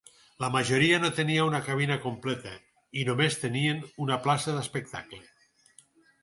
La 0.43 0.47
majoria 0.53 0.99
no 1.01 1.11
tenia 1.19 1.43
una 1.49 1.59
cabina 1.67 1.97
completa 2.05 2.53
i 3.03 3.05
només 3.11 3.37
tenien 3.45 3.85
una 4.07 4.19
placa 4.25 4.57
d"espectacle. 4.57 5.23